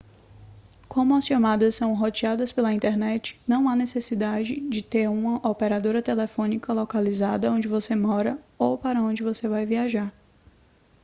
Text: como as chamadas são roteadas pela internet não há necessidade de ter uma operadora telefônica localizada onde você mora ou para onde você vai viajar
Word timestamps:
como 0.89 1.15
as 1.15 1.27
chamadas 1.27 1.75
são 1.75 1.93
roteadas 1.93 2.51
pela 2.51 2.73
internet 2.73 3.39
não 3.47 3.69
há 3.69 3.75
necessidade 3.75 4.59
de 4.59 4.83
ter 4.83 5.07
uma 5.07 5.35
operadora 5.47 6.01
telefônica 6.01 6.73
localizada 6.73 7.51
onde 7.51 7.67
você 7.67 7.95
mora 7.95 8.39
ou 8.57 8.79
para 8.79 8.99
onde 8.99 9.21
você 9.21 9.47
vai 9.47 9.63
viajar 9.63 10.11